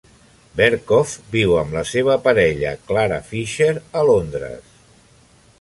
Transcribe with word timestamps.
Berkoff 0.61 1.11
viu 1.35 1.53
amb 1.59 1.77
la 1.79 1.83
seva 1.91 2.17
parella, 2.25 2.73
Clara 2.89 3.23
Fisher, 3.31 3.71
a 4.01 4.07
Londres. 4.13 4.77